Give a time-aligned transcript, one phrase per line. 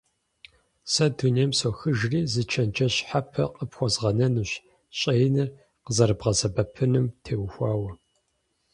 [0.91, 4.51] Сэ дунейм сохыжри, зы чэнджэщ щхьэпэ къыпхуэзгъэнэнущ,
[4.99, 5.49] щӀэиныр
[5.83, 7.91] къызэрыбгъэсэбэпынум теухуауэ.